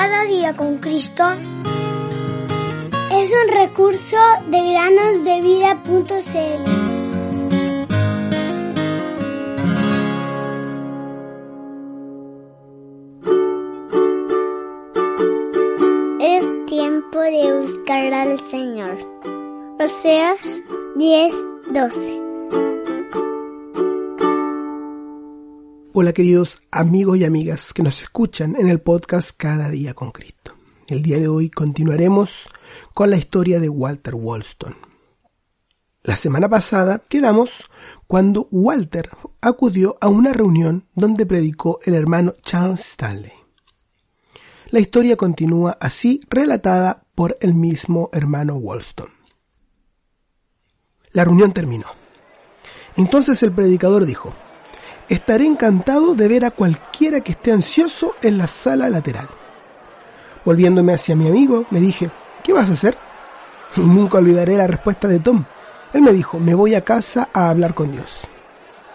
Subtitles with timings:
[0.00, 1.24] Cada día con Cristo
[3.10, 4.16] es un recurso
[4.46, 6.62] de granosdevida.cl.
[16.20, 18.98] Es tiempo de buscar al Señor.
[19.80, 20.38] Oseas
[20.94, 21.34] 10,
[21.72, 22.87] 12.
[26.00, 30.54] Hola queridos amigos y amigas que nos escuchan en el podcast Cada día con Cristo.
[30.86, 32.48] El día de hoy continuaremos
[32.94, 34.76] con la historia de Walter Wollstone.
[36.04, 37.64] La semana pasada quedamos
[38.06, 43.32] cuando Walter acudió a una reunión donde predicó el hermano Charles Stanley.
[44.70, 49.14] La historia continúa así relatada por el mismo hermano Wollstone.
[51.10, 51.86] La reunión terminó.
[52.94, 54.32] Entonces el predicador dijo,
[55.08, 59.28] estaré encantado de ver a cualquiera que esté ansioso en la sala lateral.
[60.44, 62.10] Volviéndome hacia mi amigo, le dije,
[62.42, 62.96] ¿qué vas a hacer?
[63.76, 65.44] Y nunca olvidaré la respuesta de Tom.
[65.92, 68.20] Él me dijo, me voy a casa a hablar con Dios.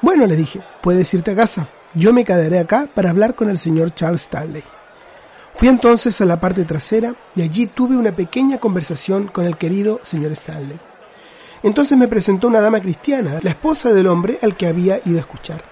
[0.00, 1.68] Bueno, le dije, puedes irte a casa.
[1.94, 4.62] Yo me quedaré acá para hablar con el señor Charles Stanley.
[5.54, 10.00] Fui entonces a la parte trasera y allí tuve una pequeña conversación con el querido
[10.02, 10.78] señor Stanley.
[11.62, 15.20] Entonces me presentó una dama cristiana, la esposa del hombre al que había ido a
[15.20, 15.71] escuchar.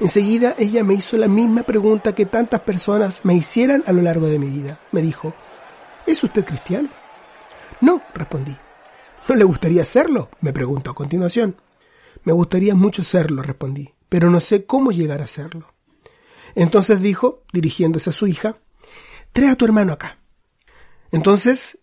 [0.00, 4.26] Enseguida ella me hizo la misma pregunta que tantas personas me hicieran a lo largo
[4.28, 4.78] de mi vida.
[4.92, 5.34] Me dijo,
[6.06, 6.88] ¿es usted cristiano?
[7.80, 8.56] No, respondí.
[9.28, 10.30] ¿No le gustaría serlo?
[10.40, 11.56] me preguntó a continuación.
[12.22, 15.74] Me gustaría mucho serlo, respondí, pero no sé cómo llegar a serlo.
[16.54, 18.58] Entonces dijo, dirigiéndose a su hija,
[19.32, 20.18] trae a tu hermano acá.
[21.10, 21.78] Entonces,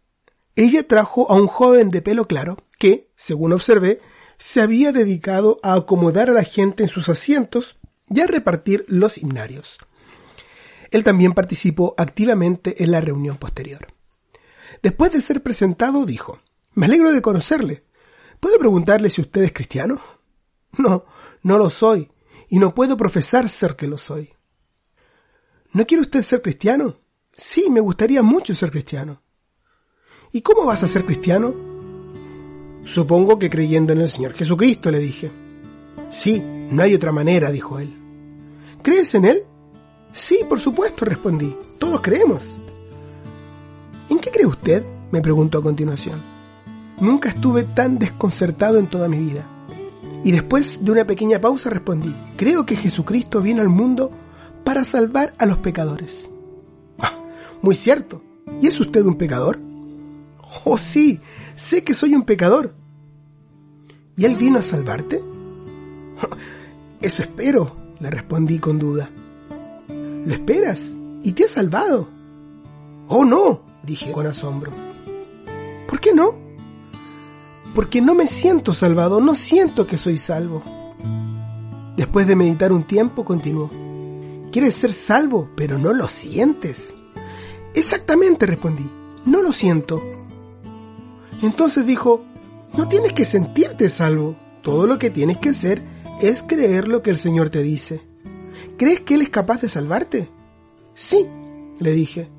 [0.56, 4.02] ella trajo a un joven de pelo claro que, según observé,
[4.38, 7.78] se había dedicado a acomodar a la gente en sus asientos
[8.10, 9.78] y a repartir los himnarios.
[10.92, 13.88] Él también participó activamente en la reunión posterior.
[14.82, 16.40] Después de ser presentado, dijo,
[16.74, 17.84] Me alegro de conocerle.
[18.40, 20.02] ¿Puedo preguntarle si usted es cristiano?
[20.78, 21.06] No,
[21.42, 22.12] no lo soy,
[22.50, 24.34] y no puedo profesar ser que lo soy.
[25.72, 26.98] ¿No quiere usted ser cristiano?
[27.32, 29.22] Sí, me gustaría mucho ser cristiano.
[30.34, 31.56] ¿Y cómo vas a ser cristiano?
[32.84, 35.45] Supongo que creyendo en el Señor Jesucristo, le dije.
[36.16, 37.94] Sí, no hay otra manera, dijo él.
[38.82, 39.44] ¿Crees en él?
[40.14, 41.54] Sí, por supuesto, respondí.
[41.78, 42.58] Todos creemos.
[44.10, 44.86] ¿En qué cree usted?
[45.12, 46.22] me preguntó a continuación.
[47.00, 49.46] Nunca estuve tan desconcertado en toda mi vida.
[50.24, 54.10] Y después de una pequeña pausa respondí, creo que Jesucristo vino al mundo
[54.64, 56.30] para salvar a los pecadores.
[56.98, 57.14] Ah,
[57.62, 58.22] muy cierto.
[58.62, 59.60] ¿Y es usted un pecador?
[60.64, 61.20] Oh, sí,
[61.56, 62.74] sé que soy un pecador.
[64.16, 65.35] ¿Y él vino a salvarte?
[67.02, 69.10] Eso espero, le respondí con duda.
[69.88, 70.96] ¿Lo esperas?
[71.24, 72.10] ¿Y te ha salvado?
[73.08, 74.72] Oh, no, dije con asombro.
[75.88, 76.36] ¿Por qué no?
[77.76, 80.64] Porque no me siento salvado, no siento que soy salvo.
[81.96, 83.70] Después de meditar un tiempo, continuó.
[84.52, 86.96] Quieres ser salvo, pero no lo sientes.
[87.74, 88.90] Exactamente, respondí.
[89.26, 90.02] No lo siento.
[91.42, 92.24] Entonces dijo,
[92.78, 94.36] no tienes que sentirte salvo.
[94.62, 98.02] Todo lo que tienes que hacer es creer lo que el Señor te dice.
[98.78, 100.30] ¿Crees que Él es capaz de salvarte?
[100.94, 101.28] Sí,
[101.80, 102.30] le dije.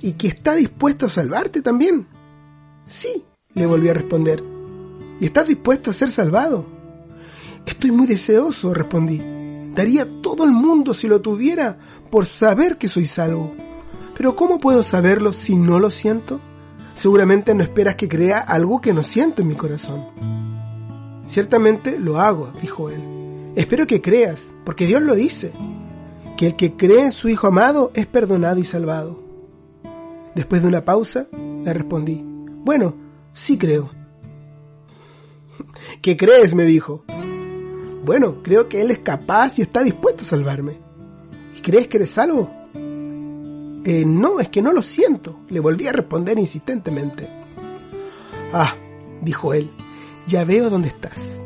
[0.00, 2.06] ¿Y que está dispuesto a salvarte también?
[2.86, 3.24] Sí,
[3.54, 4.42] le volví a responder.
[5.20, 6.66] ¿Y estás dispuesto a ser salvado?
[7.66, 9.20] Estoy muy deseoso, respondí.
[9.74, 11.78] Daría todo el mundo si lo tuviera
[12.10, 13.52] por saber que soy salvo.
[14.16, 16.40] Pero ¿cómo puedo saberlo si no lo siento?
[16.94, 20.41] Seguramente no esperas que crea algo que no siento en mi corazón.
[21.26, 23.00] Ciertamente lo hago, dijo él.
[23.54, 25.52] Espero que creas, porque Dios lo dice,
[26.36, 29.22] que el que cree en su Hijo amado es perdonado y salvado.
[30.34, 32.24] Después de una pausa, le respondí,
[32.64, 32.96] bueno,
[33.32, 33.90] sí creo.
[36.02, 36.54] ¿Qué crees?
[36.54, 37.04] me dijo.
[38.04, 40.78] Bueno, creo que Él es capaz y está dispuesto a salvarme.
[41.56, 42.50] ¿Y crees que eres salvo?
[43.84, 47.28] Eh, no, es que no lo siento, le volví a responder insistentemente.
[48.52, 48.74] Ah,
[49.20, 49.70] dijo él,
[50.26, 51.40] ya veo dónde estás.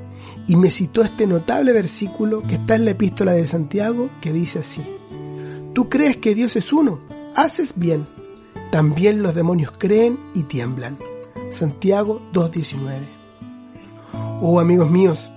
[0.47, 4.61] Y me citó este notable versículo que está en la epístola de Santiago que dice
[4.61, 4.85] así.
[5.75, 7.01] Tú crees que Dios es uno,
[7.35, 8.07] haces bien.
[8.71, 10.99] También los demonios creen y tiemblan.
[11.51, 13.07] Santiago 2.19.
[14.41, 15.31] Oh amigos míos,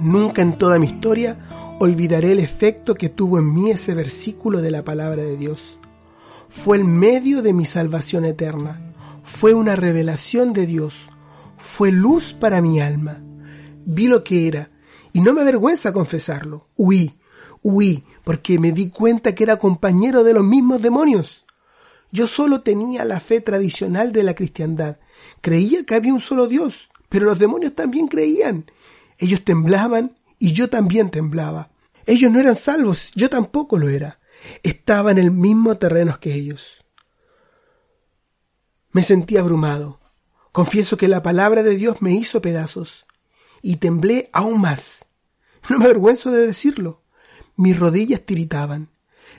[0.00, 4.70] nunca en toda mi historia olvidaré el efecto que tuvo en mí ese versículo de
[4.70, 5.78] la palabra de Dios.
[6.48, 8.92] Fue el medio de mi salvación eterna.
[9.22, 11.11] Fue una revelación de Dios
[11.62, 13.22] fue luz para mi alma.
[13.86, 14.70] Vi lo que era,
[15.12, 16.68] y no me avergüenza confesarlo.
[16.76, 17.18] Huí,
[17.62, 21.46] huí, porque me di cuenta que era compañero de los mismos demonios.
[22.10, 24.98] Yo solo tenía la fe tradicional de la cristiandad.
[25.40, 28.66] Creía que había un solo Dios, pero los demonios también creían.
[29.16, 31.70] Ellos temblaban y yo también temblaba.
[32.06, 34.18] Ellos no eran salvos, yo tampoco lo era.
[34.62, 36.84] Estaba en el mismo terreno que ellos.
[38.90, 40.01] Me sentí abrumado.
[40.52, 43.06] Confieso que la palabra de Dios me hizo pedazos
[43.62, 45.06] y temblé aún más.
[45.70, 47.02] No me avergüenzo de decirlo.
[47.56, 48.90] Mis rodillas tiritaban.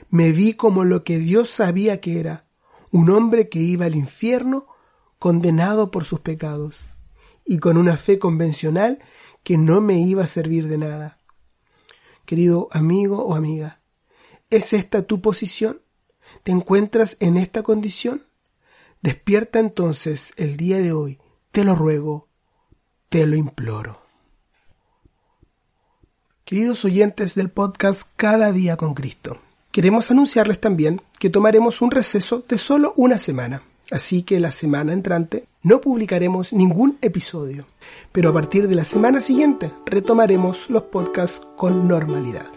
[0.08, 2.48] Me vi como lo que Dios sabía que era,
[2.90, 4.66] un hombre que iba al infierno
[5.18, 6.84] condenado por sus pecados,
[7.44, 8.98] y con una fe convencional
[9.42, 11.20] que no me iba a servir de nada.
[12.24, 13.82] Querido amigo o amiga,
[14.50, 15.82] ¿es esta tu posición?
[16.42, 18.26] ¿Te encuentras en esta condición?
[19.04, 21.18] Despierta entonces el día de hoy,
[21.52, 22.28] te lo ruego,
[23.10, 24.00] te lo imploro.
[26.46, 29.36] Queridos oyentes del podcast Cada día con Cristo,
[29.72, 34.94] Queremos anunciarles también que tomaremos un receso de solo una semana, así que la semana
[34.94, 37.66] entrante no publicaremos ningún episodio,
[38.10, 42.53] pero a partir de la semana siguiente retomaremos los podcasts con normalidad.